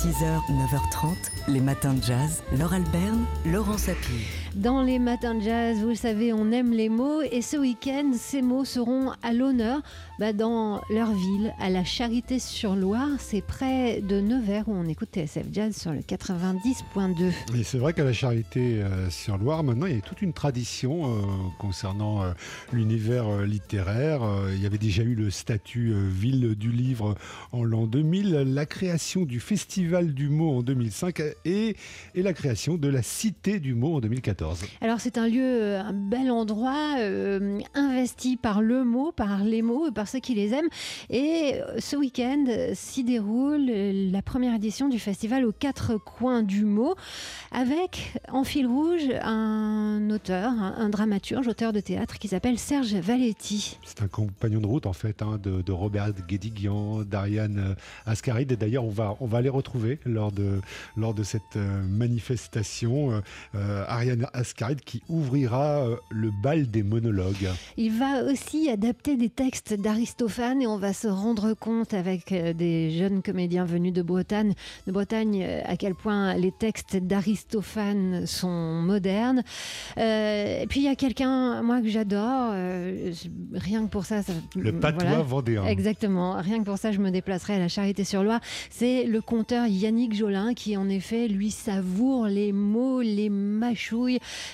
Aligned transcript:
6h, 0.00 0.40
9h30, 0.48 1.14
les 1.48 1.60
matins 1.60 1.92
de 1.92 2.02
jazz. 2.02 2.42
Laure 2.56 2.72
Alberne, 2.72 3.26
Laurent 3.44 3.76
Sapir. 3.76 4.39
Dans 4.56 4.82
les 4.82 4.98
matins 4.98 5.36
de 5.36 5.42
jazz, 5.42 5.78
vous 5.78 5.90
le 5.90 5.94
savez, 5.94 6.32
on 6.32 6.50
aime 6.50 6.72
les 6.72 6.88
mots 6.88 7.22
et 7.22 7.40
ce 7.40 7.56
week-end, 7.56 8.10
ces 8.14 8.42
mots 8.42 8.64
seront 8.64 9.12
à 9.22 9.32
l'honneur 9.32 9.80
bah, 10.18 10.32
dans 10.32 10.80
leur 10.90 11.12
ville, 11.12 11.54
à 11.60 11.70
la 11.70 11.84
Charité-sur-Loire. 11.84 13.08
C'est 13.20 13.42
près 13.42 14.00
de 14.00 14.20
Nevers 14.20 14.68
où 14.68 14.74
on 14.74 14.86
écoute 14.86 15.10
TSF 15.14 15.46
Jazz 15.52 15.76
sur 15.76 15.92
le 15.92 16.00
90.2. 16.00 17.32
Et 17.58 17.62
c'est 17.62 17.78
vrai 17.78 17.92
qu'à 17.92 18.02
la 18.02 18.12
Charité-sur-Loire, 18.12 19.62
maintenant, 19.62 19.86
il 19.86 19.94
y 19.94 19.98
a 19.98 20.02
toute 20.02 20.20
une 20.20 20.32
tradition 20.32 21.06
euh, 21.06 21.20
concernant 21.58 22.22
euh, 22.22 22.32
l'univers 22.72 23.28
euh, 23.28 23.46
littéraire. 23.46 24.24
Euh, 24.24 24.52
il 24.54 24.62
y 24.62 24.66
avait 24.66 24.78
déjà 24.78 25.02
eu 25.02 25.14
le 25.14 25.30
statut 25.30 25.92
euh, 25.92 26.08
ville 26.08 26.56
du 26.56 26.72
livre 26.72 27.14
en 27.52 27.62
l'an 27.62 27.86
2000, 27.86 28.32
la 28.52 28.66
création 28.66 29.24
du 29.24 29.38
Festival 29.38 30.12
du 30.12 30.28
mot 30.28 30.58
en 30.58 30.62
2005 30.62 31.22
et, 31.44 31.76
et 32.14 32.22
la 32.22 32.32
création 32.32 32.76
de 32.76 32.88
la 32.88 33.02
Cité 33.02 33.60
du 33.60 33.74
mot 33.74 33.96
en 33.96 34.00
2014. 34.00 34.39
Alors 34.80 35.00
c'est 35.00 35.18
un 35.18 35.28
lieu, 35.28 35.42
euh, 35.42 35.82
un 35.82 35.92
bel 35.92 36.30
endroit, 36.30 36.96
euh, 36.98 37.60
investi 37.74 38.36
par 38.36 38.62
le 38.62 38.84
mot, 38.84 39.12
par 39.12 39.44
les 39.44 39.62
mots 39.62 39.88
et 39.88 39.90
par 39.90 40.08
ceux 40.08 40.20
qui 40.20 40.34
les 40.34 40.54
aiment. 40.54 40.68
Et 41.10 41.54
euh, 41.54 41.78
ce 41.78 41.96
week-end 41.96 42.44
s'y 42.74 43.04
déroule 43.04 43.66
la 43.66 44.22
première 44.22 44.54
édition 44.54 44.88
du 44.88 44.98
festival 44.98 45.44
aux 45.44 45.52
quatre 45.52 45.96
coins 45.96 46.42
du 46.42 46.64
mot, 46.64 46.94
avec 47.52 48.14
en 48.30 48.44
fil 48.44 48.66
rouge 48.66 49.08
un 49.22 50.08
auteur, 50.10 50.50
un, 50.50 50.88
dramaturge, 50.88 51.46
auteur 51.48 51.72
de 51.72 51.80
théâtre 51.80 52.18
qui 52.18 52.28
s'appelle 52.28 52.58
Serge 52.58 52.94
Valetti. 52.94 53.78
C'est 53.84 54.02
un 54.02 54.08
compagnon 54.08 54.60
de 54.60 54.66
route 54.66 54.86
en 54.86 54.92
fait 54.92 55.22
hein, 55.22 55.38
de, 55.42 55.62
de 55.62 55.72
Robert 55.72 56.12
Guédiguian, 56.28 57.02
d'Ariane 57.02 57.76
Ascaride. 58.06 58.52
Et 58.52 58.56
d'ailleurs, 58.56 58.84
on 58.84 58.90
va, 58.90 59.16
on 59.20 59.26
va 59.26 59.40
les 59.40 59.48
retrouver 59.48 59.98
lors 60.04 60.32
de, 60.32 60.60
lors 60.96 61.14
de 61.14 61.22
cette 61.22 61.56
manifestation. 61.56 63.22
Euh, 63.54 63.84
Ariane 63.88 64.26
Ascaride 64.32 64.80
qui 64.80 65.02
ouvrira 65.08 65.86
euh, 65.86 65.96
le 66.10 66.30
bal 66.42 66.70
des 66.70 66.82
monologues. 66.82 67.48
Il 67.76 67.92
va 67.92 68.24
aussi 68.24 68.70
adapter 68.70 69.16
des 69.16 69.28
textes 69.28 69.74
d'Aristophane 69.74 70.62
et 70.62 70.66
on 70.66 70.78
va 70.78 70.92
se 70.92 71.08
rendre 71.08 71.54
compte 71.54 71.94
avec 71.94 72.32
euh, 72.32 72.52
des 72.52 72.90
jeunes 72.90 73.22
comédiens 73.22 73.64
venus 73.64 73.92
de 73.92 74.02
Bretagne, 74.02 74.54
de 74.86 74.92
Bretagne 74.92 75.42
euh, 75.42 75.60
à 75.64 75.76
quel 75.76 75.94
point 75.94 76.34
les 76.34 76.52
textes 76.52 76.96
d'Aristophane 76.96 78.26
sont 78.26 78.82
modernes. 78.82 79.42
Euh, 79.98 80.62
et 80.62 80.66
puis 80.66 80.80
il 80.80 80.84
y 80.84 80.88
a 80.88 80.94
quelqu'un, 80.96 81.62
moi 81.62 81.80
que 81.80 81.88
j'adore, 81.88 82.50
euh, 82.52 83.12
rien 83.54 83.84
que 83.84 83.90
pour 83.90 84.04
ça, 84.04 84.22
ça 84.22 84.32
Le 84.56 84.72
patois 84.72 85.04
voilà. 85.04 85.22
vendéen. 85.22 85.64
Exactement. 85.66 86.40
Rien 86.40 86.58
que 86.58 86.64
pour 86.64 86.78
ça, 86.78 86.92
je 86.92 86.98
me 86.98 87.10
déplacerai 87.10 87.54
à 87.54 87.58
la 87.58 87.68
Charité-sur-Loire. 87.68 88.40
C'est 88.70 89.04
le 89.04 89.20
conteur 89.20 89.66
Yannick 89.66 90.14
Jolin 90.14 90.54
qui, 90.54 90.76
en 90.76 90.88
effet, 90.88 91.28
lui 91.28 91.50
savoure 91.50 92.26
les 92.26 92.52
mots, 92.52 93.00
les 93.00 93.28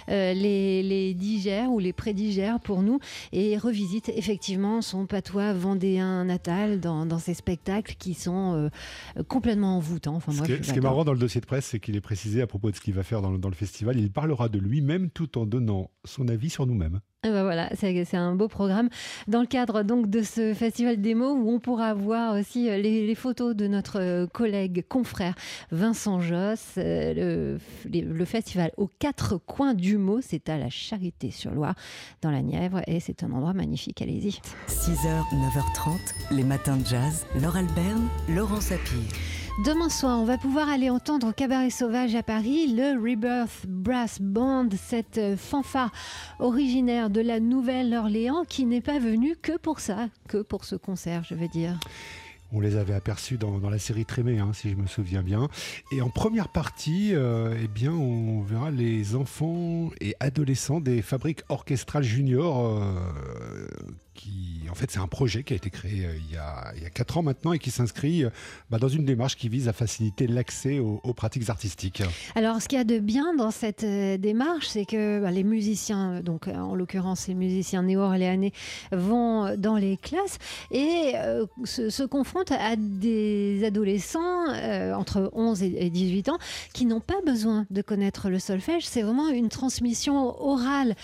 euh, 0.09 0.33
les, 0.33 0.83
les 0.83 1.15
digère 1.15 1.71
ou 1.71 1.79
les 1.79 1.93
prédigère 1.93 2.61
pour 2.61 2.83
nous 2.83 2.99
et 3.33 3.57
revisite 3.59 4.09
effectivement 4.11 4.83
son 4.83 5.07
patois 5.07 5.53
vendéen 5.53 6.25
natal 6.25 6.81
dans, 6.81 7.07
dans 7.07 7.19
ses 7.19 7.35
spectacles 7.35 7.95
qui 7.99 8.15
sont 8.15 8.71
euh, 9.17 9.23
complètement 9.29 9.77
envoûtants. 9.77 10.17
Enfin, 10.17 10.33
Ce, 10.33 10.37
moi, 10.39 10.47
qui 10.47 10.53
est, 10.53 10.57
je 10.59 10.63
ce 10.63 10.67
qui 10.67 10.71
est 10.73 10.75
l'adore. 10.77 10.91
marrant 10.93 11.05
dans 11.05 11.13
le 11.13 11.19
dossier 11.19 11.41
de 11.41 11.47
presse, 11.47 11.67
c'est 11.67 11.81
qu'il 11.81 11.97
est 11.97 12.01
précisé 12.01 12.43
à 12.43 12.47
propos 12.47 12.71
de 12.71 12.77
ce 12.77 12.81
qu'il 12.81 12.95
va 12.95 13.03
faire 13.03 13.23
dans 13.23 13.31
le, 13.31 13.39
dans 13.39 13.49
le 13.49 13.55
festival, 13.55 13.99
il 13.99 14.11
parlera 14.11 14.49
de 14.49 14.59
lui-même 14.59 15.11
tout 15.11 15.39
en 15.39 15.47
donnant 15.47 15.91
son 16.05 16.29
avis 16.29 16.51
sur 16.51 16.67
nous-mêmes. 16.67 17.01
Ben 17.33 17.43
voilà, 17.43 17.71
c'est 17.75 18.15
un 18.15 18.35
beau 18.35 18.47
programme 18.47 18.89
dans 19.27 19.41
le 19.41 19.47
cadre 19.47 19.83
donc 19.83 20.09
de 20.09 20.23
ce 20.23 20.55
festival 20.55 21.01
des 21.01 21.15
mots 21.15 21.33
où 21.33 21.51
on 21.51 21.59
pourra 21.59 21.93
voir 21.95 22.35
aussi 22.39 22.71
euh, 22.71 22.79
les, 22.79 23.15
photos 23.17 23.57
de 23.57 23.67
notre 23.67 24.01
euh, 24.01 24.27
collègue 24.27 24.85
confrère 24.89 25.35
Vincent 25.73 26.21
Josse. 26.21 26.75
Euh, 26.79 27.59
Le, 27.85 28.25
festival 28.25 28.71
aux 28.77 28.91
quatre 28.99 29.39
coins 29.39 29.75
du 29.75 29.99
mot, 29.99 30.21
c'est 30.21 30.49
à 30.49 30.59
la 30.59 30.71
Charité-sur-Loire 30.71 31.75
dans 32.23 32.31
la 32.31 32.43
Nièvre 32.43 32.83
et 32.87 33.01
c'est 33.01 33.23
un 33.23 33.33
endroit 33.33 33.55
magnifique. 33.55 34.03
Allez-y. 34.03 34.41
6h, 34.69 35.23
9h30, 35.33 36.35
les 36.37 36.45
matins 36.45 36.77
de 36.77 36.87
jazz. 36.87 37.27
Laure 37.41 37.57
Alberne, 37.57 38.09
Laurent 38.29 38.61
Sapir. 38.61 39.01
Demain 39.65 39.89
soir, 39.89 40.21
on 40.21 40.27
va 40.27 40.37
pouvoir 40.37 40.69
aller 40.69 40.91
entendre 40.91 41.29
au 41.29 41.33
Cabaret 41.33 41.71
Sauvage 41.71 42.15
à 42.15 42.23
Paris 42.23 42.67
le 42.67 42.93
Rebirth 43.01 43.65
Brass 43.67 44.21
Band, 44.21 44.69
cette 44.77 45.17
euh, 45.17 45.35
fanfare 45.35 45.93
originaire 46.39 47.09
de 47.09 47.23
la 47.23 47.41
Nouvelle-Orléans 47.41 48.45
qui 48.47 48.67
n'est 48.67 48.83
pas 48.83 48.99
venue 48.99 49.35
que 49.35 49.57
pour 49.57 49.81
ça, 49.81 50.11
que 50.29 50.43
pour 50.43 50.67
ce 50.67 50.77
concert, 50.77 51.25
je 51.25 51.35
veux 51.35 51.49
dire. 51.49 51.81
On 52.53 52.61
les 52.61 52.77
avait 52.77 52.93
aperçus 52.93 53.39
dans, 53.39 53.59
la 53.71 53.79
série 53.79 54.05
Trémé, 54.05 54.39
hein, 54.39 54.51
si 54.53 54.69
je 54.69 54.77
me 54.77 54.87
souviens 54.87 55.23
bien. 55.23 55.49
Et 55.91 56.03
en 56.03 56.11
première 56.11 56.49
partie, 56.49 57.15
euh, 57.15 57.57
eh 57.59 57.67
bien, 57.67 57.93
on 57.93 58.43
verra 58.43 58.71
les 58.71 59.17
enfants 59.17 59.89
et 60.03 60.15
adolescents 60.21 60.81
des 60.81 61.01
fabriques 61.01 61.45
orchestrales 61.49 62.05
juniors. 62.05 62.83
euh, 62.83 63.67
qui, 64.17 64.63
en 64.71 64.75
fait, 64.75 64.91
c'est 64.91 64.99
un 64.99 65.07
projet 65.07 65.45
qui 65.45 65.53
a 65.53 65.57
été 65.57 65.71
créé 65.71 66.07
euh, 66.07 66.17
il, 66.17 66.35
y 66.35 66.37
a, 66.37 66.73
il 66.77 66.91
4 66.91 67.19
ans 67.19 67.23
maintenant 67.23 67.53
et 67.53 67.59
qui 67.59 67.71
s'inscrit 67.71 68.25
euh, 68.25 68.31
bah, 68.71 68.79
dans 68.79 68.89
une 68.89 69.05
démarche 69.05 69.37
qui 69.37 69.49
vise 69.49 69.69
à 69.69 69.73
faciliter 69.73 70.27
l'accès 70.27 70.79
aux, 70.79 70.99
pratiques 71.15 71.49
artistiques. 71.49 72.03
Alors, 72.35 72.61
ce 72.61 72.69
qu'il 72.69 72.79
y 72.79 72.81
a 72.81 72.85
de 72.85 72.99
bien 72.99 73.35
dans 73.35 73.51
cette 73.51 73.85
euh, 73.85 74.17
démarche, 74.17 74.69
c'est 74.69 74.85
que 74.85 75.21
bah, 75.21 75.31
les 75.31 75.45
musiciens, 75.45 76.21
donc 76.21 76.49
en 76.49 76.75
l'occurrence 76.75 77.29
les 77.29 77.35
musiciens 77.35 77.83
néo-orléanais, 77.83 78.53
vont 78.93 79.57
dans 79.57 79.77
les 79.77 79.97
classes 79.97 80.39
et 80.71 81.13
se, 81.65 82.07
confrontent 82.07 82.53
à 82.53 82.77
des 82.77 83.65
adolescents 83.65 84.47
entre 84.95 85.31
11 85.33 85.63
et 85.63 85.77
et 85.77 85.91
18 85.91 86.29
ans 86.31 86.39
qui 86.73 86.87
n'ont 86.87 87.01
pas 87.01 87.21
besoin 87.25 87.67
de 87.71 87.83
connaître 87.83 88.29
le 88.29 88.39
solfège. 88.39 88.87
C'est 88.87 89.03
vraiment 89.03 89.29
une 89.29 89.49
transmission 89.49 90.41
orale 90.41 90.95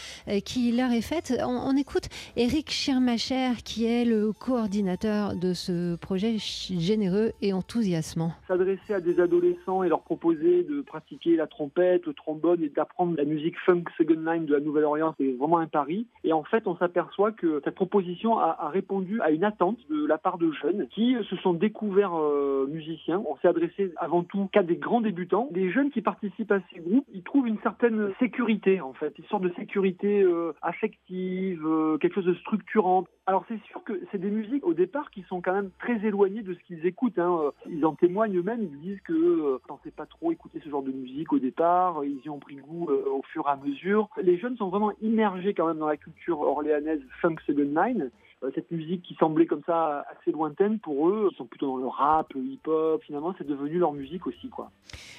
qui 0.44 0.72
leur 0.72 0.92
est 0.92 1.02
faite. 1.02 1.34
On, 1.40 1.50
on 1.50 1.76
écoute 1.76 2.08
Eric 2.36 2.70
Schirmacher, 3.02 3.62
qui 3.64 3.84
est 3.84 4.04
le 4.04 4.32
coordinateur 4.32 5.34
de 5.34 5.54
ce 5.54 5.96
projet 5.96 6.36
généreux 6.38 7.32
et 7.42 7.52
enthousiasmant. 7.52 8.30
s'adresser 8.46 8.94
à 8.94 9.00
des 9.00 9.18
adolescents 9.18 9.82
et 9.82 9.88
leur 9.88 10.02
proposer 10.02 10.62
de 10.62 10.82
pratiquer 10.82 11.34
la 11.34 11.48
trompette, 11.48 12.06
le 12.06 12.14
trombone 12.14 12.62
et 12.62 12.68
d'apprendre 12.68 13.16
la 13.16 13.24
musique 13.24 13.58
funk 13.66 13.84
second 13.98 14.20
line 14.24 14.46
de 14.46 14.54
la 14.54 14.60
Nouvelle-Orléans, 14.60 15.16
c'est 15.18 15.32
vraiment 15.32 15.58
un 15.58 15.66
pari. 15.66 16.06
Et 16.22 16.32
en 16.32 16.44
fait, 16.44 16.68
on 16.68 16.76
s'aperçoit 16.76 17.32
que 17.32 17.60
cette 17.64 17.74
proposition 17.74 18.38
a, 18.38 18.70
répondu 18.72 19.20
à 19.20 19.32
une 19.32 19.42
attente 19.42 19.78
de 19.90 20.06
la 20.06 20.19
part 20.19 20.38
de 20.38 20.52
jeunes 20.52 20.86
qui 20.94 21.16
se 21.28 21.36
sont 21.36 21.54
découverts 21.54 22.14
euh, 22.14 22.69
musiciens. 22.70 23.20
On 23.28 23.36
s'est 23.38 23.48
adressé 23.48 23.92
avant 23.96 24.22
tout 24.22 24.48
qu'à 24.52 24.62
des 24.62 24.76
grands 24.76 25.00
débutants. 25.00 25.48
Les 25.52 25.72
jeunes 25.72 25.90
qui 25.90 26.02
participent 26.02 26.52
à 26.52 26.60
ces 26.72 26.78
groupes, 26.78 27.06
ils 27.12 27.24
trouvent 27.24 27.48
une 27.48 27.60
certaine 27.62 28.12
sécurité 28.20 28.80
en 28.80 28.92
fait, 28.92 29.19
une 29.19 29.24
sorte 29.24 29.42
de 29.42 29.52
sécurité 29.56 30.22
euh, 30.22 30.52
affective, 30.62 31.66
euh, 31.66 31.98
quelque 31.98 32.14
chose 32.14 32.26
de 32.26 32.34
structurant. 32.34 32.91
Alors 33.26 33.44
c'est 33.48 33.60
sûr 33.64 33.84
que 33.84 34.00
c'est 34.10 34.19
des 34.19 34.30
musiques 34.30 34.66
au 34.66 34.75
départ 34.75 35.10
qui 35.10 35.22
sont 35.22 35.41
quand 35.41 35.53
même 35.53 35.70
très 35.78 36.04
éloignées 36.04 36.42
de 36.42 36.54
ce 36.54 36.58
qu'ils 36.64 36.84
écoutent. 36.84 37.19
hein. 37.19 37.53
Ils 37.70 37.86
en 37.86 37.94
témoignent 37.94 38.36
eux-mêmes, 38.36 38.62
ils 38.62 38.80
disent 38.80 39.00
que 39.03 39.12
euh, 39.12 39.58
pensaient 39.69 39.92
pas 39.92 40.06
trop 40.06 40.32
écouter 40.32 40.60
ce 40.64 40.69
genre 40.69 40.82
de 40.82 40.91
musique 40.91 41.32
au 41.32 41.38
départ, 41.38 42.04
ils 42.04 42.20
y 42.25 42.28
ont 42.28 42.41
pris 42.41 42.56
goût 42.56 42.88
euh, 42.91 43.04
au 43.08 43.22
fur 43.22 43.44
et 43.47 43.50
à 43.50 43.56
mesure. 43.56 44.08
Les 44.20 44.38
jeunes 44.38 44.56
sont 44.56 44.69
vraiment 44.69 44.92
immergés 45.00 45.54
quand 45.54 45.69
même 45.69 45.78
dans 45.78 45.86
la 45.86 45.97
culture 45.97 46.41
orléanaise 46.41 47.00
funk 47.20 47.36
second 47.47 47.72
line. 47.75 48.02
Euh, 48.02 48.08
Cette 48.54 48.70
musique 48.70 49.03
qui 49.03 49.14
semblait 49.14 49.47
comme 49.47 49.62
ça 49.66 50.04
assez 50.10 50.32
lointaine 50.32 50.78
pour 50.80 51.08
eux, 51.08 51.28
ils 51.32 51.36
sont 51.36 51.44
plutôt 51.44 51.66
dans 51.69 51.76
le 51.76 51.86
rap, 51.86 52.32
le 52.34 52.42
hip-hop. 52.42 53.03
Finalement, 53.04 53.34
c'est 53.38 53.47
devenu 53.47 53.78
leur 53.78 53.92
musique 53.92 54.26
aussi, 54.26 54.48
quoi. 54.48 54.70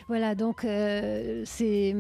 Voilà, 0.10 0.36
donc 0.36 0.66
euh, 0.66 1.44
ces, 1.46 1.96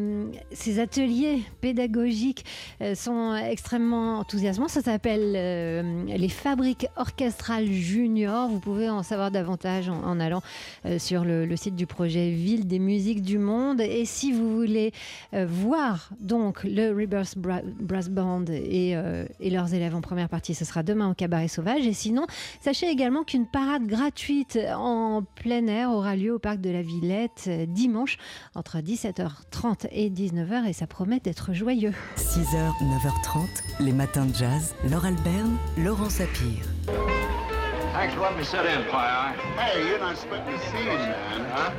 ces 0.51 0.79
ateliers 0.79 1.39
pédagogiques 1.61 2.43
euh, 2.81 2.95
sont 2.95 3.33
extrêmement 3.35 4.19
enthousiasmants. 4.19 4.67
Ça 4.67 4.81
s'appelle 4.81 5.33
euh, 5.37 6.03
les 6.05 6.27
fabriques 6.27 6.87
orchestrales 6.97 7.67
juniors. 7.67 8.49
Vous 8.49 8.59
pouvez 8.59 8.89
en 8.89 9.03
savoir 9.03 9.31
davantage 9.31 9.87
en, 9.89 10.19
allant 10.19 10.41
euh, 10.85 10.99
sur 10.99 11.23
le, 11.23 11.55
site 11.55 11.75
du 11.75 11.87
projet 11.87 12.31
Ville 12.31 12.67
des 12.67 12.79
musiques 12.79 13.21
du 13.21 13.37
monde. 13.37 13.79
Et 13.79 14.03
si 14.03 14.33
vous 14.33 14.53
voulez 14.53 14.91
euh, 15.33 15.45
voir 15.47 16.09
donc 16.19 16.63
le 16.65 16.89
Rebirth 16.91 17.37
Bra- 17.37 17.61
Brass 17.79 18.09
Band 18.09 18.45
et, 18.49 18.97
euh, 18.97 19.25
et 19.39 19.49
leurs 19.49 19.73
élèves 19.73 19.95
en 19.95 20.01
première 20.01 20.27
partie, 20.27 20.53
ce 20.55 20.65
sera 20.65 20.83
demain 20.83 21.12
Cabaret 21.13 21.47
Sauvage. 21.47 21.85
Et 21.85 21.93
sinon, 21.93 22.25
sachez 22.61 22.89
également 22.89 23.23
qu'une 23.23 23.47
parade 23.47 23.85
gratuite 23.85 24.59
en 24.75 25.23
plein 25.35 25.67
air 25.67 25.91
aura 25.91 26.15
lieu 26.15 26.33
au 26.33 26.39
parc 26.39 26.61
de 26.61 26.69
la 26.69 26.81
Villette 26.81 27.45
euh, 27.47 27.65
dimanche 27.65 28.17
entre 28.55 28.77
17h30 28.77 29.87
et 29.91 30.09
19h 30.09 30.67
et 30.67 30.73
ça 30.73 30.87
promet 30.87 31.19
d'être 31.19 31.53
joyeux. 31.53 31.93
6h, 32.17 32.71
9h30, 32.81 33.47
les 33.79 33.93
matins 33.93 34.25
de 34.25 34.35
jazz. 34.35 34.75
Laure 34.89 35.05
Alberne, 35.05 35.57
Laurent 35.77 36.09
Sapir. 36.09 36.59
Thanks 37.93 38.15
for 38.15 38.21
letting 38.21 38.39
me 38.39 38.43
sit 38.43 38.65
in, 38.65 38.83
Pie. 38.85 39.35
Hey, 39.55 39.87
you're 39.87 39.99
not 39.99 40.17
splitting 40.17 40.51
the 40.51 40.57
scene, 40.57 40.87
man. 40.87 41.45
Huh? 41.51 41.71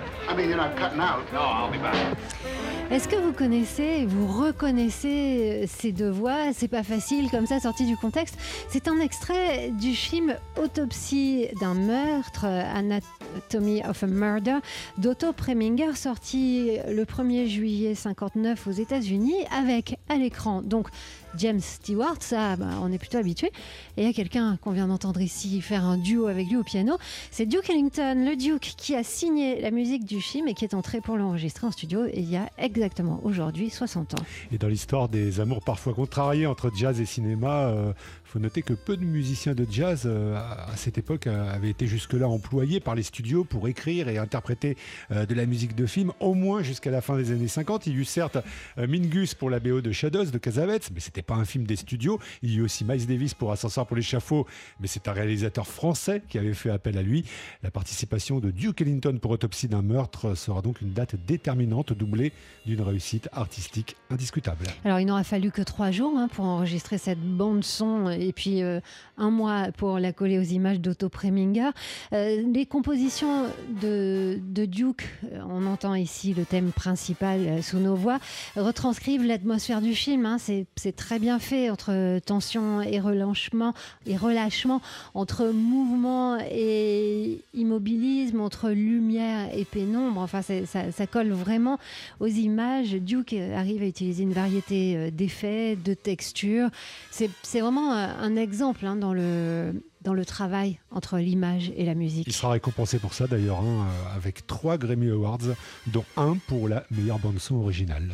Est-ce 2.91 3.09
que 3.09 3.17
vous 3.17 3.33
connaissez, 3.33 4.07
vous 4.07 4.27
reconnaissez 4.27 5.65
euh, 5.65 5.67
ces 5.69 5.93
deux 5.93 6.09
voix? 6.09 6.53
C'est 6.53 6.69
pas 6.69 6.83
facile 6.83 7.31
comme 7.31 7.47
ça, 7.47 7.61
sorti 7.61 7.85
du 7.87 7.97
contexte. 7.97 8.37
C'est 8.69 8.89
un 8.89 8.99
extrait 9.01 9.71
du 9.71 9.95
film 9.95 10.35
Autopsie 10.61 11.49
d'un 11.61 11.75
meurtre, 11.75 12.47
Anatomy 12.47 13.83
of 13.85 14.03
a 14.03 14.07
Murder, 14.07 14.59
d'Otto 14.99 15.33
Preminger, 15.33 15.95
sorti 15.95 16.79
le 16.89 17.05
1er 17.05 17.47
juillet 17.47 17.95
59 17.95 18.67
aux 18.67 18.73
États-Unis, 18.73 19.45
avec 19.57 19.99
à 20.09 20.17
l'écran 20.17 20.63
donc 20.63 20.89
James 21.37 21.61
Stewart, 21.61 22.17
ça 22.21 22.57
bah, 22.57 22.67
on 22.83 22.93
est 22.93 22.99
plutôt 22.99 23.19
habitué. 23.19 23.49
Et 23.97 24.03
il 24.03 24.07
y 24.07 24.11
a 24.11 24.13
quelqu'un 24.13 24.57
qu'on 24.63 24.71
vient 24.71 24.89
d'entendre 24.89 25.21
ici 25.21 25.61
faire 25.61 25.85
un 25.85 25.99
duo 26.05 26.27
avec 26.27 26.49
lui 26.49 26.57
au 26.57 26.63
piano. 26.63 26.97
C'est 27.31 27.47
Duke 27.47 27.69
Ellington, 27.71 28.15
le 28.15 28.37
Duke, 28.37 28.75
qui 28.77 28.95
a 28.95 29.03
signé 29.03 29.61
la 29.61 29.73
musique 29.73 30.05
du 30.05 30.21
film 30.21 30.47
et 30.47 30.55
qui 30.55 30.65
est 30.65 30.75
entré 30.75 31.01
pour 31.01 31.17
l'enregistrer 31.17 31.67
en 31.67 31.73
studio 31.73 32.03
il 32.15 32.31
y 32.31 32.37
a 32.37 32.49
exactement 32.59 33.21
aujourd'hui 33.25 33.71
60 33.71 34.15
ans. 34.15 34.25
Et 34.53 34.59
dans 34.59 34.69
l'histoire 34.69 35.09
des 35.09 35.41
amours 35.41 35.63
parfois 35.63 35.95
contrariés 35.95 36.47
entre 36.47 36.71
jazz 36.77 37.01
et 37.01 37.07
cinéma, 37.07 37.69
euh, 37.69 37.93
faut 38.35 38.41
noter 38.41 38.63
que 38.63 38.73
peu 38.73 38.97
de 38.97 39.05
musiciens 39.05 39.55
de 39.55 39.65
jazz 39.71 40.03
euh, 40.07 40.35
à 40.35 40.77
cette 40.77 40.99
époque 40.99 41.29
euh, 41.29 41.55
avaient 41.55 41.71
été 41.71 41.87
jusque-là 41.87 42.29
employés 42.29 42.81
par 42.81 42.97
les 42.97 43.05
studios 43.05 43.45
pour 43.45 43.69
écrire 43.69 44.09
et 44.09 44.19
interpréter 44.19 44.77
euh, 45.13 45.25
de 45.25 45.37
la 45.37 45.47
musique 45.47 45.77
de 45.77 45.87
film, 45.87 46.11
au 46.19 46.35
moins 46.35 46.61
jusqu'à 46.61 46.91
la 46.91 47.01
fin 47.01 47.17
des 47.17 47.31
années 47.31 47.47
50. 47.47 47.87
Il 47.87 47.93
y 47.93 47.97
eut 47.99 48.05
certes 48.05 48.39
Mingus 48.77 49.35
pour 49.35 49.51
la 49.51 49.61
BO 49.61 49.81
de 49.83 49.93
Shadows 49.93 50.25
de 50.25 50.39
Casavets, 50.39 50.81
mais 50.93 50.99
c'était 50.99 51.23
pas 51.23 51.37
un 51.37 51.45
film 51.45 51.65
des 51.65 51.77
studios. 51.77 52.19
Il 52.43 52.51
y 52.51 52.57
eut 52.57 52.63
aussi 52.63 52.85
Miles 52.85 53.07
Davis 53.07 53.35
pour 53.35 53.53
Ascenseur 53.53 53.87
pour 53.87 53.95
l'échafaud, 53.97 54.49
mais 54.81 54.89
c'est 54.89 55.07
un 55.07 55.13
réalisateur 55.13 55.69
français 55.69 56.21
qui 56.29 56.37
avait 56.37 56.55
fait 56.55 56.71
appel 56.71 56.99
à 56.99 57.03
lui. 57.03 57.25
La 57.63 57.71
participation 57.71 58.41
de 58.41 58.51
Duke 58.51 58.81
Ellington 58.81 59.17
pour 59.23 59.31
Autopsie 59.31 59.69
d'un 59.69 59.83
meurtre 59.83 60.35
sera 60.35 60.61
donc 60.61 60.81
une 60.81 60.93
date 60.93 61.15
déterminante, 61.25 61.93
doublée 61.93 62.33
d'une 62.67 62.81
réussite 62.81 63.29
artistique 63.31 63.95
indiscutable. 64.11 64.67
Alors 64.85 64.99
il 64.99 65.07
n'aura 65.07 65.23
fallu 65.23 65.53
que 65.53 65.63
trois 65.63 65.93
jours 65.93 66.15
hein, 66.17 66.27
pour 66.27 66.47
enregistrer 66.47 66.99
cette 66.99 67.21
bande 67.21 67.63
son 67.63 68.09
et 68.25 68.33
puis 68.33 68.63
euh, 68.63 68.81
un 69.17 69.31
mois 69.31 69.69
pour 69.77 69.99
la 69.99 70.13
coller 70.13 70.39
aux 70.39 70.43
images 70.43 70.81
d'Otto 70.81 71.09
Preminger. 71.09 71.71
Euh, 72.13 72.43
les 72.53 72.67
compositions 72.67 73.47
de, 73.81 74.39
Duke, 74.67 75.09
euh, 75.33 75.41
on 75.49 75.67
entend 75.67 75.95
ici 75.95 76.35
le 76.35 76.45
thème 76.45 76.73
principal 76.73 77.63
sous 77.63 77.79
nos 77.79 77.95
voix, 77.95 78.19
retranscrivent 78.57 79.25
l'atmosphère 79.25 79.81
du 79.81 79.95
film. 79.95 80.27
Hein. 80.27 80.39
C'est 80.39 80.97
très 80.97 81.19
bien 81.19 81.39
fait 81.39 81.71
entre 81.71 82.19
tension 82.21 82.81
et 82.81 83.01
relâchement, 83.01 83.75
et 84.07 84.17
relâchement 84.17 84.81
entre 85.15 85.47
mouvement 85.47 86.39
et 86.51 87.41
immobilisme, 87.55 88.41
entre 88.41 88.71
lumière 88.71 89.49
et 89.55 89.65
pénombre. 89.65 90.21
Enfin, 90.21 90.43
ça, 90.43 90.65
ça 90.67 91.07
colle 91.07 91.31
vraiment 91.31 91.79
aux 92.21 92.27
images. 92.27 92.93
Duke 92.93 93.35
arrive 93.35 93.83
à 93.83 93.87
utiliser 93.87 94.23
une 94.23 94.33
variété 94.33 95.11
d'effets, 95.11 95.77
de 95.77 95.95
textures. 95.95 96.71
C'est 97.11 97.61
vraiment 97.61 97.93
un 98.21 98.37
exemple 98.37 98.87
hein, 98.87 98.97
dans, 98.97 99.13
le, 99.15 99.85
dans 100.03 100.15
le 100.15 100.25
travail 100.25 100.79
entre 100.91 101.19
l'image 101.19 101.73
et 101.77 101.85
la 101.85 101.95
musique. 101.95 102.27
Il 102.27 102.33
sera 102.33 102.53
récompensé 102.53 102.99
pour 102.99 103.15
ça 103.15 103.27
d'ailleurs, 103.27 103.61
hein, 103.61 103.87
avec 104.15 104.47
trois 104.47 104.79
Grammy 104.79 105.11
Awards, 105.11 105.39
dont 105.87 106.05
un 106.17 106.37
pour 106.47 106.69
la 106.69 106.85
meilleure 106.91 107.19
bande-son 107.19 107.57
originale. 107.57 108.11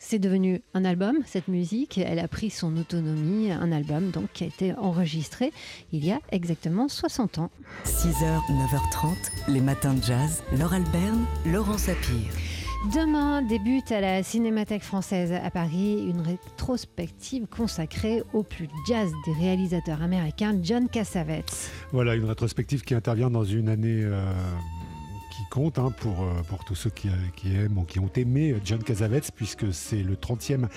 C'est 0.00 0.20
devenu 0.20 0.62
un 0.74 0.84
album, 0.84 1.16
cette 1.26 1.48
musique. 1.48 1.98
Elle 1.98 2.20
a 2.20 2.28
pris 2.28 2.50
son 2.50 2.76
autonomie, 2.76 3.50
un 3.50 3.72
album 3.72 4.10
donc 4.10 4.28
qui 4.32 4.44
a 4.44 4.46
été 4.46 4.72
enregistré 4.74 5.52
il 5.92 6.04
y 6.04 6.12
a 6.12 6.20
exactement 6.30 6.88
60 6.88 7.38
ans. 7.38 7.50
6h, 7.84 8.40
9h30, 8.48 9.14
les 9.48 9.60
matins 9.60 9.94
de 9.94 10.02
jazz. 10.02 10.42
Laure 10.56 10.72
Alberne, 10.74 11.26
Laurent 11.46 11.78
Sapir. 11.78 12.22
Demain 12.84 13.42
débute 13.42 13.90
à 13.90 14.00
la 14.00 14.22
Cinémathèque 14.22 14.84
française 14.84 15.32
à 15.32 15.50
Paris 15.50 16.06
une 16.08 16.20
rétrospective 16.20 17.46
consacrée 17.48 18.22
au 18.32 18.44
plus 18.44 18.68
jazz 18.86 19.10
des 19.26 19.32
réalisateurs 19.32 20.00
américains 20.00 20.56
John 20.62 20.88
Cassavetes. 20.88 21.72
Voilà, 21.90 22.14
une 22.14 22.24
rétrospective 22.24 22.82
qui 22.82 22.94
intervient 22.94 23.30
dans 23.30 23.42
une 23.42 23.68
année 23.68 24.02
euh, 24.04 24.32
compte 25.48 25.78
hein, 25.78 25.92
pour, 26.00 26.22
euh, 26.22 26.42
pour 26.48 26.64
tous 26.64 26.74
ceux 26.74 26.90
qui, 26.90 27.08
qui, 27.36 27.54
aiment 27.54 27.78
ou 27.78 27.84
qui 27.84 27.98
ont 27.98 28.10
aimé 28.16 28.54
John 28.64 28.82
Cassavetes, 28.82 29.32
puisque 29.34 29.72
c'est 29.72 30.02
le 30.02 30.14
30e 30.14 30.68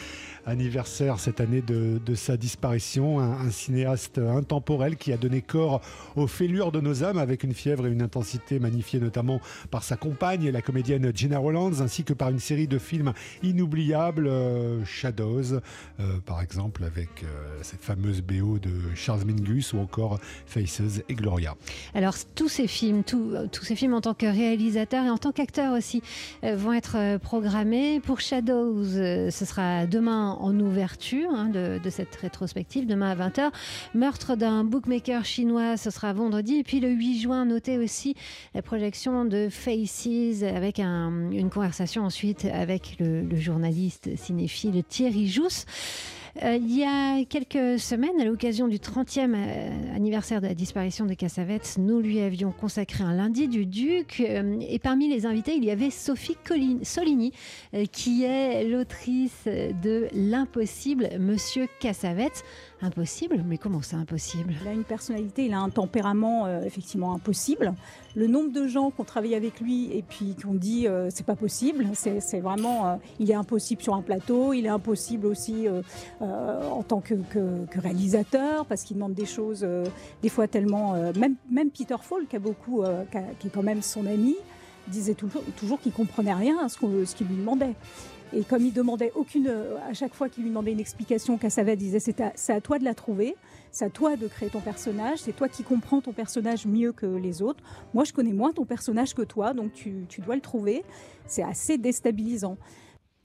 anniversaire 0.45 1.19
cette 1.19 1.41
année 1.41 1.62
de, 1.62 2.00
sa 2.15 2.38
disparition. 2.38 3.19
Un, 3.19 3.51
cinéaste 3.51 4.18
intemporel 4.18 4.95
qui 4.95 5.12
a 5.12 5.18
donné 5.18 5.41
corps 5.41 5.81
aux 6.15 6.27
fêlures 6.27 6.71
de 6.71 6.79
nos 6.79 7.03
âmes 7.03 7.18
avec 7.18 7.44
une 7.44 7.53
fièvre 7.53 7.85
et 7.85 7.91
une 7.91 8.01
intensité 8.01 8.59
magnifiée 8.59 9.00
notamment 9.00 9.41
par 9.69 9.83
sa 9.83 9.97
compagne, 9.97 10.50
la 10.50 10.62
comédienne 10.62 11.12
Gina 11.13 11.38
Rollins, 11.38 11.81
ainsi 11.81 12.03
que 12.03 12.13
par 12.13 12.29
une 12.29 12.39
série 12.39 12.67
de 12.67 12.77
films 12.77 13.13
inoubliables, 13.44 14.27
euh, 14.27 14.83
Shadows, 14.85 15.53
euh, 16.00 16.19
par 16.25 16.41
exemple, 16.41 16.83
avec 16.83 17.24
euh, 17.24 17.59
cette 17.62 17.83
fameuse 17.83 18.21
BO 18.21 18.57
de 18.57 18.71
Charles 18.95 19.25
Mingus 19.25 19.74
ou 19.74 19.79
encore 19.79 20.19
Faces 20.45 21.01
et 21.07 21.13
Gloria. 21.13 21.56
Alors 21.94 22.15
tous 22.35 22.50
ces 22.50 22.67
films, 22.67 23.03
tous 23.03 23.63
ces 23.63 23.75
films 23.75 23.94
en 23.94 24.01
tant 24.01 24.13
que 24.13 24.25
réalisateur 24.25 24.61
et 24.68 25.10
en 25.10 25.18
tant 25.18 25.31
qu'acteur 25.31 25.74
aussi, 25.74 26.02
vont 26.44 26.74
être 26.74 27.18
programmés. 27.19 28.00
Pour 28.00 28.19
Shadows, 28.19 28.84
ce 28.84 29.46
sera 29.46 29.86
demain 29.86 30.38
en 30.40 30.58
ouverture 30.60 31.30
hein, 31.31 31.50
de, 31.50 31.90
cette 31.90 32.16
rétrospective, 32.16 32.86
demain 32.86 33.12
à 33.12 33.30
20h. 33.30 33.52
Meurtre 33.94 34.36
d'un 34.36 34.63
bookmaker 34.63 35.25
chinois, 35.25 35.78
ce 35.78 35.90
sera 35.90 36.13
vendredi. 36.13 36.56
Et 36.56 36.63
puis 36.63 36.80
le 36.80 36.90
8 36.90 37.19
juin, 37.19 37.46
notez 37.46 37.78
aussi 37.78 38.16
la 38.54 38.62
projection 38.62 39.25
de 39.25 39.50
Faces 39.50 40.44
avec 40.44 40.80
une 40.80 41.50
conversation 41.50 42.04
ensuite 42.04 42.46
avec 42.46 42.98
le, 43.00 43.22
le 43.22 43.40
journaliste 43.40 44.16
cinéphile 44.16 44.84
Thierry 44.84 45.28
Jousse. 45.28 45.66
Euh, 46.44 46.56
il 46.56 46.78
y 46.78 46.83
a 46.83 47.24
quelques 47.25 47.80
semaines, 47.80 48.19
à 48.19 48.25
l'occasion 48.25 48.68
du 48.68 48.78
30e 48.78 49.33
euh, 49.36 49.95
anniversaire 49.95 50.39
de 50.39 50.48
la 50.48 50.54
disparition 50.54 51.06
de 51.06 51.13
Cassavetes, 51.13 51.75
nous 51.78 52.00
lui 52.00 52.22
avions 52.22 52.51
consacré 52.51 53.04
un 53.04 53.13
lundi 53.13 53.48
du 53.48 53.66
Duc. 53.66 54.22
Euh, 54.22 54.57
et 54.62 54.80
parmi 54.80 55.10
les 55.10 55.25
invités, 55.25 55.56
il 55.56 55.66
y 55.66 55.72
avait 55.72 55.89
Sophie 55.89 56.38
Solini, 56.83 57.33
qui 57.92 58.24
est 58.24 58.63
l'autrice 58.63 59.45
de 59.45 60.07
L'impossible 60.13 61.10
Monsieur 61.19 61.68
Cassavetes. 61.80 62.44
Impossible 62.84 63.44
Mais 63.48 63.57
comment 63.57 63.81
c'est 63.81 63.95
impossible? 63.95 64.56
Il 64.62 64.68
a 64.68 64.74
une 64.74 64.84
personnalité, 64.84 65.45
il 65.45 65.54
a 65.54 65.60
un 65.60 65.69
tempérament 65.69 66.48
effectivement 66.63 67.13
impossible. 67.13 67.74
Le 68.16 68.27
nombre 68.27 68.51
de 68.51 68.66
gens 68.68 68.89
qui 68.89 69.01
ont 69.01 69.06
travaillé 69.06 69.36
avec 69.36 69.60
lui 69.60 69.92
et 69.95 70.01
puis 70.01 70.36
qui 70.36 70.45
ont 70.48 70.54
dit 70.54 70.88
c'est 71.10 71.25
pas 71.25 71.36
possible, 71.36 71.86
c'est 71.94 72.39
vraiment, 72.39 73.00
il 73.19 73.30
est 73.30 73.36
impossible 73.36 73.84
sur 73.84 73.94
un 73.94 74.01
plateau, 74.01 74.54
il 74.54 74.66
est 74.66 74.69
impossible 74.69 75.27
aussi 75.27 75.68
euh, 76.21 76.69
en 76.69 76.83
tant 76.83 77.01
que, 77.01 77.15
réalisateur, 77.75 78.65
parce 78.68 78.83
qu'il 78.83 78.97
demande 78.97 79.15
des 79.15 79.25
choses 79.25 79.62
euh, 79.63 79.85
des 80.21 80.29
fois 80.29 80.47
tellement... 80.47 80.94
Euh, 80.94 81.12
même, 81.15 81.71
Peter 81.71 81.95
Falk, 82.00 82.27
qui, 82.29 82.35
est 82.35 83.50
quand 83.50 83.63
même 83.63 83.81
son 83.81 84.06
ami, 84.06 84.35
disait 84.88 85.15
toujours, 85.15 85.41
toujours 85.57 85.79
qu'il 85.79 85.91
comprenait 85.91 86.33
rien 86.33 86.59
à 86.63 86.69
ce 86.69 86.77
qu'il 87.15 87.27
lui 87.27 87.38
demandait. 87.38 87.74
Et 88.34 88.43
comme 88.43 88.63
il 88.63 88.72
demandait 88.72 89.12
aucune, 89.15 89.51
à 89.89 89.93
chaque 89.93 90.13
fois 90.13 90.29
qu'il 90.29 90.43
lui 90.43 90.51
demandait 90.51 90.72
une 90.74 90.79
explication, 90.79 91.38
Cassavet 91.38 91.75
disait 91.75 92.00
c'est 92.00 92.22
à, 92.22 92.62
toi 92.62 92.77
de 92.77 92.86
la 92.86 92.93
trouver, 92.93 93.36
c'est 93.72 93.86
à 93.86 93.89
toi 93.89 94.15
de 94.15 94.27
créer 94.27 94.50
ton 94.50 94.62
personnage, 94.62 95.19
c'est 95.19 95.36
toi 95.36 95.50
qui 95.50 95.63
comprends 95.63 96.01
ton 96.01 96.13
personnage 96.13 96.67
mieux 96.67 96.91
que 96.93 97.07
les 97.07 97.41
autres. 97.41 97.63
Moi, 97.96 98.03
je 98.03 98.13
connais 98.13 98.31
moins 98.31 98.53
ton 98.53 98.63
personnage 98.63 99.15
que 99.15 99.24
toi, 99.24 99.53
donc 99.53 99.74
tu 99.74 100.05
dois 100.19 100.36
le 100.36 100.41
trouver. 100.41 100.84
C'est 101.25 101.43
assez 101.43 101.77
déstabilisant. 101.77 102.57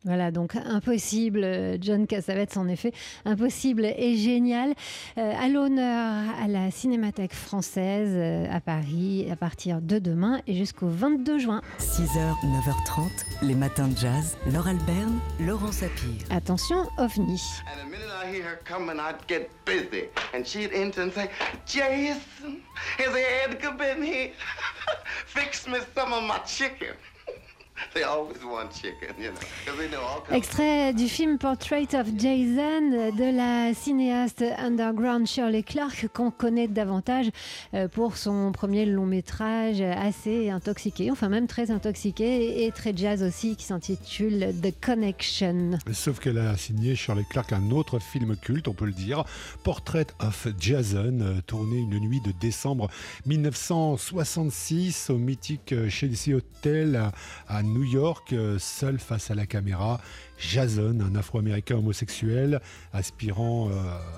Voilà, 0.05 0.31
donc 0.31 0.55
impossible, 0.55 1.43
euh, 1.43 1.79
John 1.81 2.07
Cassavetes 2.07 2.57
en 2.57 2.69
effet, 2.69 2.93
impossible 3.25 3.85
et 3.85 4.17
génial. 4.17 4.75
Euh, 5.19 5.33
à 5.37 5.49
l'honneur 5.49 6.23
à 6.41 6.47
la 6.47 6.71
Cinémathèque 6.71 7.35
française 7.35 8.13
euh, 8.15 8.47
à 8.51 8.61
Paris 8.61 9.27
à 9.31 9.37
partir 9.37 9.81
de 9.81 9.99
demain 9.99 10.41
et 10.47 10.55
jusqu'au 10.55 10.87
22 10.87 11.39
juin. 11.39 11.61
6h, 11.79 12.35
9h30, 12.45 13.09
les 13.43 13.55
matins 13.55 13.89
de 13.89 13.97
jazz. 13.97 14.37
Laure 14.53 14.69
Alberne, 14.69 15.19
Laurent 15.41 15.73
Sapir. 15.73 16.13
Attention, 16.31 16.87
ovni. 16.99 17.41
Fix 25.27 25.67
me 25.67 25.79
some 25.95 26.13
of 26.13 26.23
my 26.23 26.39
chicken. 26.47 26.95
Extrait 30.33 30.95
du 30.95 31.09
film 31.09 31.39
Portrait 31.39 31.89
of 31.95 32.07
Jason 32.17 33.13
de 33.17 33.37
la 33.37 33.75
cinéaste 33.75 34.45
underground 34.59 35.27
Shirley 35.27 35.63
Clark 35.63 36.09
qu'on 36.13 36.31
connaît 36.31 36.69
davantage 36.69 37.31
euh, 37.75 37.89
pour 37.89 38.17
son 38.17 38.53
premier 38.53 38.87
long 38.87 39.07
métrage 39.07 39.81
assez 39.81 40.51
intoxiqué, 40.51 41.11
enfin 41.11 41.29
même 41.29 41.47
très 41.47 41.71
intoxiqué 41.71 42.65
et 42.65 42.73
très 42.73 42.97
jazz 42.97 43.23
aussi 43.23 43.57
qui 43.57 43.65
s'intitule 43.65 44.55
The 44.63 44.75
Connection. 44.81 45.79
Sauf 45.93 46.21
qu'elle 46.21 46.39
a 46.39 46.57
signé 46.57 46.95
Shirley 46.95 47.25
Clark 47.29 47.53
un 47.53 47.71
autre 47.71 47.99
film 47.99 48.37
culte, 48.37 48.69
on 48.69 48.75
peut 48.75 48.87
le 48.87 48.93
dire, 48.93 49.25
Portrait 49.65 50.07
of 50.21 50.49
Jason, 50.59 51.19
euh, 51.21 51.41
tourné 51.47 51.79
une 51.79 51.99
nuit 51.99 52.21
de 52.21 52.33
décembre 52.41 52.89
1966 53.27 55.11
au 55.11 55.19
mythique 55.19 55.75
Chelsea 55.89 56.35
Hotel 56.35 57.11
à 57.49 57.63
New 57.67 57.85
York, 57.85 58.33
euh, 58.33 58.59
seul 58.59 58.99
face 58.99 59.31
à 59.31 59.35
la 59.35 59.47
caméra. 59.47 60.01
Jason, 60.39 60.99
un 61.01 61.15
Afro-Américain 61.17 61.77
homosexuel 61.77 62.61
aspirant 62.93 63.69
euh, 63.69 63.73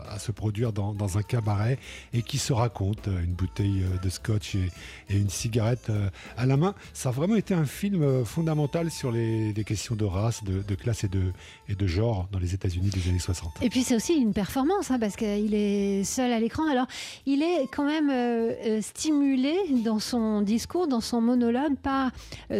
à 0.08 0.18
se 0.18 0.32
produire 0.32 0.72
dans, 0.72 1.18
un 1.18 1.22
cabaret 1.22 1.78
et 2.12 2.22
qui 2.22 2.38
se 2.38 2.52
raconte 2.52 3.08
euh, 3.08 3.22
une 3.24 3.32
bouteille 3.32 3.84
de 4.02 4.08
scotch 4.08 4.54
et, 4.54 4.70
une 5.10 5.30
cigarette 5.30 5.90
à 6.36 6.46
la 6.46 6.56
main. 6.56 6.74
Ça 6.92 7.08
a 7.08 7.12
vraiment 7.12 7.36
été 7.36 7.54
un 7.54 7.64
film 7.64 8.24
fondamental 8.24 8.90
sur 8.90 9.10
les, 9.10 9.54
questions 9.66 9.96
de 9.96 10.04
race, 10.04 10.44
de, 10.44 10.74
classe 10.74 11.04
et 11.04 11.08
de, 11.08 11.86
genre 11.86 12.28
dans 12.30 12.38
les 12.38 12.54
États-Unis 12.54 12.90
des 12.90 13.08
années 13.08 13.18
60. 13.18 13.54
Et 13.62 13.70
puis 13.70 13.82
c'est 13.82 13.96
aussi 13.96 14.14
une 14.14 14.32
performance 14.32 14.90
hein, 14.90 14.98
parce 14.98 15.16
qu'il 15.16 15.54
est 15.54 16.04
seul 16.04 16.32
à 16.32 16.40
l'écran. 16.40 16.68
Alors 16.70 16.86
il 17.26 17.42
est 17.42 17.66
quand 17.72 17.84
même 17.84 18.82
stimulé 18.82 19.54
dans 19.84 19.98
son 19.98 20.42
discours, 20.42 20.86
dans 20.86 21.00
son 21.00 21.20
monologue 21.20 21.76
par 21.76 22.10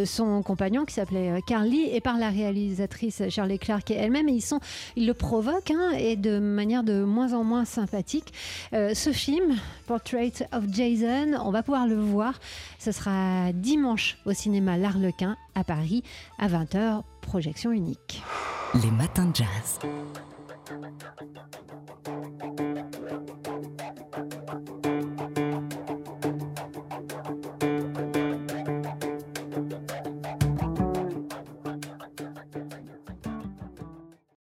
son 0.05 0.43
compagnon 0.43 0.85
qui 0.85 0.95
s'appelait 0.95 1.31
euh, 1.31 1.41
Carly 1.47 1.89
et 1.93 2.01
par 2.01 2.19
la 2.19 2.31
réalisatrice 2.31 3.23
Charlie 3.29 3.48
Clark 3.57 3.91
elle-même. 3.91 4.29
Et 4.29 4.33
ils, 4.33 4.43
sont, 4.43 4.61
ils 4.97 5.07
le 5.07 5.15
provoquent 5.15 5.71
hein, 5.71 5.93
et 5.97 6.17
de 6.17 6.39
manière 6.39 6.83
de 6.83 7.05
moins 7.05 7.33
en 7.33 7.45
moins 7.45 7.65
sympathique. 7.65 8.33
Euh, 8.73 8.95
ce 8.95 9.13
film, 9.13 9.57
Portrait 9.87 10.33
of 10.53 10.65
Jason, 10.71 11.39
on 11.43 11.51
va 11.51 11.63
pouvoir 11.63 11.87
le 11.87 11.97
voir. 11.97 12.35
Ce 12.79 12.93
sera 12.93 13.53
dimanche 13.53 14.19
au 14.27 14.33
cinéma 14.33 14.77
L'Arlequin 14.77 15.37
à 15.55 15.65
Paris 15.65 16.03
à 16.39 16.49
20h, 16.49 17.03
projection 17.23 17.73
unique. 17.73 18.23
Les 18.83 18.91
matins 18.91 19.27
de 19.27 19.37
jazz. 19.37 19.79